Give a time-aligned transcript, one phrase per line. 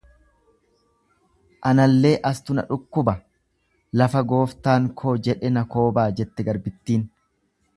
[1.71, 3.15] Anallee astu na dhukkuba,
[4.01, 7.07] lafa gooftaan koo jedhe na koobaa jette garbittiin.